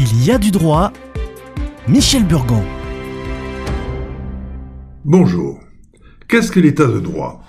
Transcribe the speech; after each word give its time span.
Il 0.00 0.24
y 0.24 0.30
a 0.30 0.38
du 0.38 0.52
droit. 0.52 0.92
Michel 1.88 2.24
Burgon. 2.24 2.62
Bonjour. 5.04 5.58
Qu'est-ce 6.28 6.52
que 6.52 6.60
l'état 6.60 6.86
de 6.86 7.00
droit? 7.00 7.42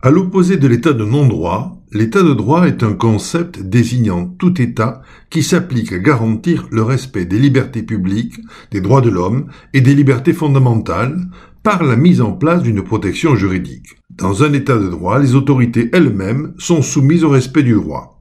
À 0.00 0.08
l'opposé 0.08 0.56
de 0.56 0.66
l'état 0.68 0.94
de 0.94 1.04
non-droit, 1.04 1.76
l'état 1.92 2.22
de 2.22 2.32
droit 2.32 2.66
est 2.66 2.82
un 2.82 2.94
concept 2.94 3.60
désignant 3.60 4.24
tout 4.24 4.58
état 4.62 5.02
qui 5.28 5.42
s'applique 5.42 5.92
à 5.92 5.98
garantir 5.98 6.66
le 6.70 6.82
respect 6.82 7.26
des 7.26 7.38
libertés 7.38 7.82
publiques, 7.82 8.40
des 8.70 8.80
droits 8.80 9.02
de 9.02 9.10
l'homme 9.10 9.48
et 9.74 9.82
des 9.82 9.94
libertés 9.94 10.32
fondamentales 10.32 11.28
par 11.62 11.84
la 11.84 11.96
mise 11.96 12.22
en 12.22 12.32
place 12.32 12.62
d'une 12.62 12.84
protection 12.84 13.36
juridique. 13.36 13.96
Dans 14.08 14.42
un 14.44 14.54
état 14.54 14.78
de 14.78 14.88
droit, 14.88 15.18
les 15.18 15.34
autorités 15.34 15.90
elles-mêmes 15.92 16.54
sont 16.56 16.80
soumises 16.80 17.22
au 17.22 17.28
respect 17.28 17.64
du 17.64 17.74
droit 17.74 18.15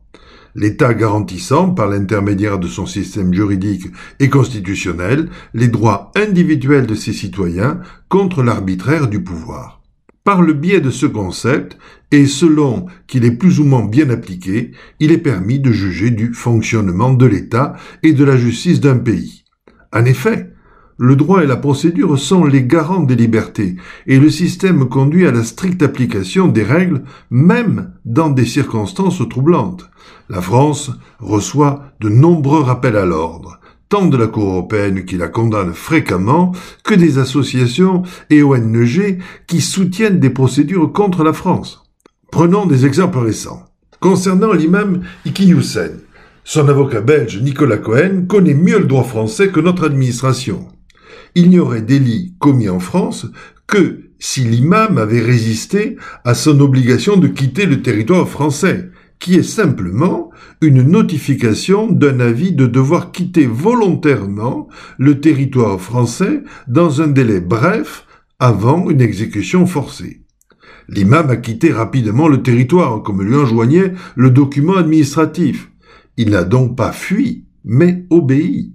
l'État 0.55 0.93
garantissant, 0.93 1.69
par 1.69 1.87
l'intermédiaire 1.87 2.57
de 2.57 2.67
son 2.67 2.85
système 2.85 3.33
juridique 3.33 3.87
et 4.19 4.29
constitutionnel, 4.29 5.29
les 5.53 5.67
droits 5.67 6.11
individuels 6.15 6.87
de 6.87 6.95
ses 6.95 7.13
citoyens 7.13 7.81
contre 8.09 8.41
l'arbitraire 8.41 9.07
du 9.07 9.21
pouvoir. 9.21 9.81
Par 10.23 10.41
le 10.41 10.53
biais 10.53 10.81
de 10.81 10.89
ce 10.89 11.05
concept, 11.05 11.77
et 12.11 12.25
selon 12.25 12.87
qu'il 13.05 13.25
est 13.25 13.37
plus 13.37 13.59
ou 13.59 13.63
moins 13.63 13.85
bien 13.85 14.09
appliqué, 14.09 14.71
il 14.99 15.11
est 15.11 15.19
permis 15.19 15.59
de 15.59 15.71
juger 15.71 16.09
du 16.09 16.33
fonctionnement 16.33 17.13
de 17.13 17.25
l'État 17.25 17.75
et 18.01 18.13
de 18.13 18.23
la 18.23 18.37
justice 18.37 18.79
d'un 18.79 18.97
pays. 18.97 19.43
En 19.93 20.05
effet, 20.05 20.54
le 20.97 21.15
droit 21.15 21.43
et 21.43 21.47
la 21.47 21.57
procédure 21.57 22.17
sont 22.17 22.45
les 22.45 22.63
garants 22.63 23.03
des 23.03 23.15
libertés, 23.15 23.75
et 24.07 24.17
le 24.17 24.29
système 24.29 24.87
conduit 24.87 25.27
à 25.27 25.31
la 25.31 25.43
stricte 25.43 25.83
application 25.83 26.47
des 26.47 26.63
règles, 26.63 27.03
même 27.29 27.91
dans 28.05 28.29
des 28.29 28.45
circonstances 28.45 29.21
troublantes. 29.29 29.89
La 30.29 30.41
France 30.41 30.91
reçoit 31.19 31.91
de 31.99 32.09
nombreux 32.09 32.61
rappels 32.61 32.95
à 32.95 33.05
l'ordre, 33.05 33.59
tant 33.89 34.05
de 34.05 34.15
la 34.15 34.27
Cour 34.27 34.49
européenne 34.51 35.03
qui 35.05 35.17
la 35.17 35.27
condamne 35.27 35.73
fréquemment, 35.73 36.53
que 36.83 36.95
des 36.95 37.17
associations 37.17 38.03
et 38.29 38.41
ONG 38.41 39.19
qui 39.47 39.61
soutiennent 39.61 40.19
des 40.19 40.29
procédures 40.29 40.93
contre 40.93 41.23
la 41.23 41.33
France. 41.33 41.83
Prenons 42.31 42.65
des 42.65 42.85
exemples 42.85 43.19
récents. 43.19 43.65
Concernant 43.99 44.53
l'imam 44.53 45.01
Iki 45.25 45.47
Youssen, 45.47 45.99
son 46.43 46.67
avocat 46.69 47.01
belge 47.01 47.41
Nicolas 47.41 47.77
Cohen 47.77 48.25
connaît 48.27 48.53
mieux 48.53 48.79
le 48.79 48.85
droit 48.85 49.03
français 49.03 49.49
que 49.49 49.59
notre 49.59 49.85
administration 49.85 50.67
il 51.35 51.49
n'y 51.49 51.59
aurait 51.59 51.81
délit 51.81 52.33
commis 52.39 52.69
en 52.69 52.79
France 52.79 53.27
que 53.67 54.09
si 54.19 54.41
l'imam 54.41 54.97
avait 54.97 55.21
résisté 55.21 55.97
à 56.23 56.33
son 56.33 56.59
obligation 56.61 57.17
de 57.17 57.27
quitter 57.27 57.65
le 57.65 57.81
territoire 57.81 58.27
français, 58.27 58.89
qui 59.19 59.35
est 59.35 59.43
simplement 59.43 60.29
une 60.61 60.81
notification 60.81 61.91
d'un 61.91 62.19
avis 62.19 62.51
de 62.51 62.65
devoir 62.65 63.11
quitter 63.11 63.45
volontairement 63.45 64.67
le 64.97 65.19
territoire 65.19 65.79
français 65.79 66.43
dans 66.67 67.01
un 67.01 67.07
délai 67.07 67.39
bref 67.41 68.05
avant 68.39 68.89
une 68.89 69.01
exécution 69.01 69.65
forcée. 69.65 70.21
L'imam 70.87 71.29
a 71.29 71.37
quitté 71.37 71.71
rapidement 71.71 72.27
le 72.27 72.43
territoire, 72.43 73.01
comme 73.01 73.23
lui 73.23 73.35
enjoignait 73.35 73.93
le 74.15 74.29
document 74.29 74.75
administratif. 74.75 75.71
Il 76.17 76.29
n'a 76.29 76.43
donc 76.43 76.77
pas 76.77 76.91
fui, 76.91 77.45
mais 77.63 78.05
obéi. 78.09 78.73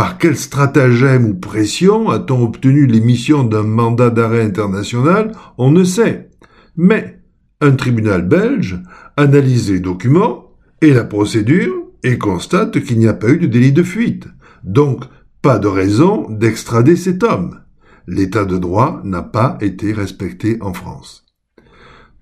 Par 0.00 0.16
quel 0.16 0.34
stratagème 0.34 1.26
ou 1.26 1.34
pression 1.34 2.08
a-t-on 2.08 2.42
obtenu 2.42 2.86
l'émission 2.86 3.44
d'un 3.44 3.64
mandat 3.64 4.08
d'arrêt 4.08 4.40
international? 4.40 5.32
On 5.58 5.70
ne 5.70 5.84
sait. 5.84 6.30
Mais 6.74 7.20
un 7.60 7.72
tribunal 7.72 8.26
belge 8.26 8.80
analyse 9.18 9.70
les 9.70 9.80
documents 9.80 10.54
et 10.80 10.94
la 10.94 11.04
procédure 11.04 11.74
et 12.02 12.16
constate 12.16 12.80
qu'il 12.80 12.98
n'y 12.98 13.08
a 13.08 13.12
pas 13.12 13.28
eu 13.28 13.36
de 13.36 13.46
délit 13.46 13.72
de 13.72 13.82
fuite. 13.82 14.26
Donc, 14.64 15.04
pas 15.42 15.58
de 15.58 15.68
raison 15.68 16.30
d'extrader 16.30 16.96
cet 16.96 17.22
homme. 17.22 17.60
L'état 18.06 18.46
de 18.46 18.56
droit 18.56 19.02
n'a 19.04 19.20
pas 19.20 19.58
été 19.60 19.92
respecté 19.92 20.56
en 20.62 20.72
France. 20.72 21.26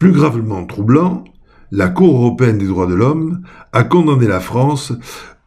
Plus 0.00 0.10
gravement 0.10 0.66
troublant, 0.66 1.22
la 1.70 1.88
Cour 1.88 2.16
européenne 2.16 2.58
des 2.58 2.66
droits 2.66 2.88
de 2.88 2.94
l'homme 2.94 3.42
a 3.72 3.84
condamné 3.84 4.26
la 4.26 4.40
France 4.40 4.92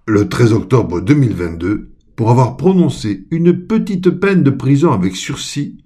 le 0.08 0.30
13 0.30 0.54
octobre 0.54 1.02
2022 1.02 1.92
pour 2.16 2.32
avoir 2.32 2.58
prononcé 2.58 3.26
une 3.32 3.54
petite 3.54 4.10
peine 4.10 4.44
de 4.44 4.50
prison 4.50 4.92
avec 4.92 5.16
sursis 5.16 5.78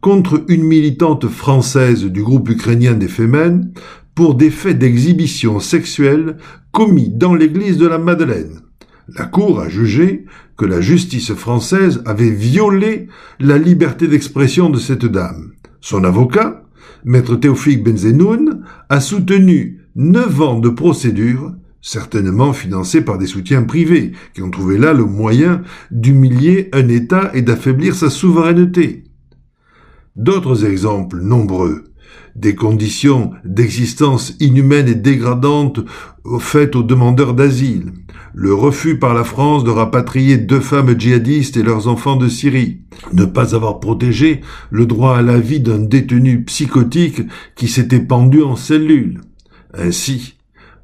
contre 0.00 0.44
une 0.48 0.64
militante 0.64 1.28
française 1.28 2.04
du 2.04 2.22
groupe 2.22 2.50
ukrainien 2.50 2.94
des 2.94 3.08
Femen 3.08 3.72
pour 4.14 4.34
des 4.34 4.50
faits 4.50 4.78
d'exhibition 4.78 5.60
sexuelle 5.60 6.36
commis 6.72 7.08
dans 7.08 7.34
l'église 7.34 7.78
de 7.78 7.86
la 7.86 7.98
Madeleine. 7.98 8.60
La 9.08 9.26
Cour 9.26 9.60
a 9.60 9.68
jugé 9.68 10.24
que 10.56 10.64
la 10.64 10.80
justice 10.80 11.32
française 11.34 12.02
avait 12.06 12.30
violé 12.30 13.08
la 13.38 13.58
liberté 13.58 14.08
d'expression 14.08 14.70
de 14.70 14.78
cette 14.78 15.04
dame. 15.04 15.52
Son 15.80 16.04
avocat, 16.04 16.64
maître 17.04 17.36
Théophile 17.36 17.82
Benzenoun, 17.82 18.64
a 18.88 19.00
soutenu 19.00 19.80
neuf 19.94 20.40
ans 20.40 20.58
de 20.58 20.68
procédure 20.68 21.52
certainement 21.84 22.54
financés 22.54 23.02
par 23.02 23.18
des 23.18 23.26
soutiens 23.26 23.62
privés, 23.62 24.12
qui 24.32 24.40
ont 24.40 24.50
trouvé 24.50 24.78
là 24.78 24.94
le 24.94 25.04
moyen 25.04 25.60
d'humilier 25.90 26.70
un 26.72 26.88
État 26.88 27.30
et 27.34 27.42
d'affaiblir 27.42 27.94
sa 27.94 28.08
souveraineté. 28.08 29.04
D'autres 30.16 30.64
exemples 30.64 31.20
nombreux, 31.20 31.84
des 32.36 32.54
conditions 32.54 33.32
d'existence 33.44 34.34
inhumaines 34.40 34.88
et 34.88 34.94
dégradantes 34.94 35.80
faites 36.40 36.74
aux 36.74 36.82
demandeurs 36.82 37.34
d'asile, 37.34 37.92
le 38.32 38.54
refus 38.54 38.98
par 38.98 39.12
la 39.12 39.22
France 39.22 39.62
de 39.62 39.70
rapatrier 39.70 40.38
deux 40.38 40.60
femmes 40.60 40.98
djihadistes 40.98 41.58
et 41.58 41.62
leurs 41.62 41.86
enfants 41.86 42.16
de 42.16 42.28
Syrie, 42.28 42.80
ne 43.12 43.26
pas 43.26 43.54
avoir 43.54 43.78
protégé 43.78 44.40
le 44.70 44.86
droit 44.86 45.18
à 45.18 45.22
la 45.22 45.38
vie 45.38 45.60
d'un 45.60 45.80
détenu 45.80 46.44
psychotique 46.44 47.20
qui 47.56 47.68
s'était 47.68 48.00
pendu 48.00 48.42
en 48.42 48.56
cellule. 48.56 49.20
Ainsi, 49.74 50.33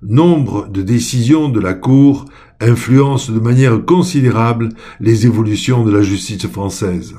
nombre 0.03 0.69
de 0.69 0.83
décisions 0.83 1.49
de 1.49 1.61
la 1.61 1.75
Cour 1.75 2.25
influencent 2.61 3.33
de 3.33 3.41
manière 3.41 3.85
considérable 3.85 4.71
les 5.01 5.27
évolutions 5.27 5.85
de 5.85 5.91
la 5.91 6.03
justice 6.03 6.47
française. 6.47 7.17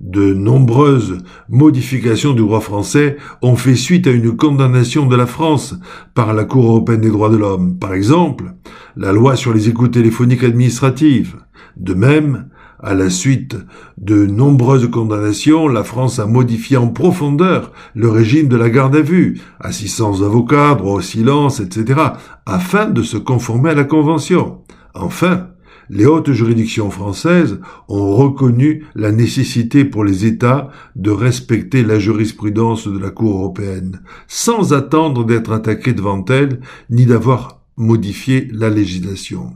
De 0.00 0.32
nombreuses 0.32 1.18
modifications 1.48 2.32
du 2.32 2.42
droit 2.42 2.60
français 2.60 3.16
ont 3.42 3.56
fait 3.56 3.74
suite 3.74 4.06
à 4.06 4.12
une 4.12 4.36
condamnation 4.36 5.06
de 5.06 5.16
la 5.16 5.26
France 5.26 5.74
par 6.14 6.34
la 6.34 6.44
Cour 6.44 6.66
européenne 6.66 7.00
des 7.00 7.10
droits 7.10 7.30
de 7.30 7.36
l'homme. 7.36 7.78
Par 7.78 7.94
exemple, 7.94 8.54
la 8.96 9.12
loi 9.12 9.34
sur 9.34 9.52
les 9.52 9.68
écoutes 9.68 9.94
téléphoniques 9.94 10.44
administratives. 10.44 11.36
De 11.76 11.94
même, 11.94 12.48
à 12.80 12.94
la 12.94 13.10
suite 13.10 13.56
de 13.96 14.26
nombreuses 14.26 14.90
condamnations, 14.90 15.68
la 15.68 15.84
France 15.84 16.18
a 16.18 16.26
modifié 16.26 16.76
en 16.76 16.88
profondeur 16.88 17.72
le 17.94 18.08
régime 18.08 18.48
de 18.48 18.56
la 18.56 18.70
garde 18.70 18.96
à 18.96 19.00
vue, 19.00 19.40
assistance 19.60 20.20
d'avocats, 20.20 20.74
droit 20.74 20.94
au 20.94 21.00
silence, 21.00 21.60
etc., 21.60 22.00
afin 22.46 22.86
de 22.86 23.02
se 23.02 23.16
conformer 23.16 23.70
à 23.70 23.74
la 23.74 23.84
Convention. 23.84 24.62
Enfin, 24.94 25.48
les 25.90 26.06
hautes 26.06 26.32
juridictions 26.32 26.90
françaises 26.90 27.60
ont 27.88 28.14
reconnu 28.14 28.84
la 28.94 29.10
nécessité 29.10 29.84
pour 29.84 30.04
les 30.04 30.26
États 30.26 30.68
de 30.96 31.10
respecter 31.10 31.82
la 31.82 31.98
jurisprudence 31.98 32.86
de 32.86 32.98
la 32.98 33.10
Cour 33.10 33.36
européenne, 33.36 34.02
sans 34.26 34.72
attendre 34.74 35.24
d'être 35.24 35.52
attaqués 35.52 35.94
devant 35.94 36.24
elle, 36.26 36.60
ni 36.90 37.06
d'avoir 37.06 37.62
modifié 37.76 38.48
la 38.52 38.68
législation. 38.68 39.54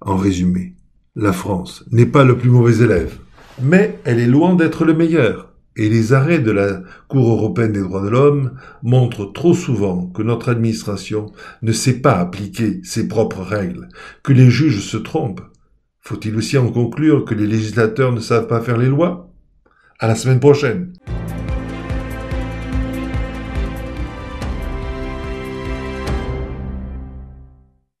En 0.00 0.16
résumé, 0.16 0.74
la 1.16 1.32
France 1.32 1.84
n'est 1.92 2.06
pas 2.06 2.24
le 2.24 2.36
plus 2.36 2.50
mauvais 2.50 2.82
élève, 2.82 3.18
mais 3.62 3.98
elle 4.04 4.18
est 4.18 4.26
loin 4.26 4.54
d'être 4.54 4.84
le 4.84 4.94
meilleur. 4.94 5.50
Et 5.76 5.88
les 5.88 6.12
arrêts 6.12 6.38
de 6.38 6.52
la 6.52 6.82
Cour 7.08 7.32
européenne 7.32 7.72
des 7.72 7.80
droits 7.80 8.04
de 8.04 8.08
l'homme 8.08 8.52
montrent 8.82 9.32
trop 9.32 9.54
souvent 9.54 10.06
que 10.06 10.22
notre 10.22 10.48
administration 10.48 11.32
ne 11.62 11.72
sait 11.72 12.00
pas 12.00 12.18
appliquer 12.18 12.80
ses 12.84 13.08
propres 13.08 13.42
règles, 13.42 13.88
que 14.22 14.32
les 14.32 14.50
juges 14.50 14.80
se 14.80 14.96
trompent. 14.96 15.42
Faut-il 16.00 16.36
aussi 16.36 16.58
en 16.58 16.70
conclure 16.70 17.24
que 17.24 17.34
les 17.34 17.46
législateurs 17.46 18.12
ne 18.12 18.20
savent 18.20 18.46
pas 18.46 18.60
faire 18.60 18.78
les 18.78 18.88
lois? 18.88 19.32
À 19.98 20.06
la 20.06 20.14
semaine 20.14 20.40
prochaine 20.40 20.92